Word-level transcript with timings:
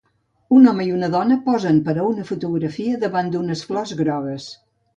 Un 0.59 0.63
home 0.71 0.85
i 0.87 0.93
una 0.93 1.09
dona 1.15 1.37
posen 1.49 1.83
per 1.89 1.95
a 1.99 2.07
una 2.13 2.27
fotografia 2.31 2.97
davant 3.07 3.33
d'unes 3.37 3.65
flores 3.71 3.97
grogues. 4.05 4.53